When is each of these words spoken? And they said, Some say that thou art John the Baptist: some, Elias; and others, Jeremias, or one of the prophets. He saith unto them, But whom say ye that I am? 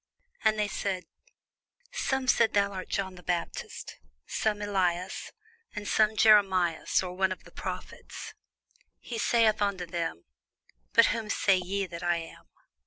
And 0.43 0.57
they 0.57 0.67
said, 0.67 1.05
Some 1.91 2.27
say 2.27 2.45
that 2.47 2.53
thou 2.53 2.71
art 2.71 2.89
John 2.89 3.13
the 3.13 3.21
Baptist: 3.21 3.99
some, 4.25 4.59
Elias; 4.59 5.31
and 5.75 5.87
others, 5.87 6.17
Jeremias, 6.17 7.03
or 7.03 7.13
one 7.13 7.31
of 7.31 7.43
the 7.43 7.51
prophets. 7.51 8.33
He 8.99 9.19
saith 9.19 9.61
unto 9.61 9.85
them, 9.85 10.23
But 10.93 11.05
whom 11.13 11.29
say 11.29 11.57
ye 11.57 11.85
that 11.85 12.01
I 12.01 12.15
am? 12.17 12.45